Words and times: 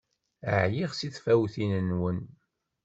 Ɛyiɣ 0.61 0.91
seg 0.93 1.11
tfawtin-nwen! 1.15 2.19